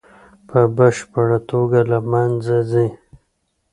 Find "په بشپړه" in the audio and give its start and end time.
0.49-1.39